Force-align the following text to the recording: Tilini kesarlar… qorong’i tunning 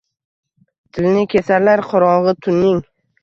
Tilini 0.97 1.27
kesarlar… 1.35 1.85
qorong’i 1.91 2.35
tunning 2.47 2.81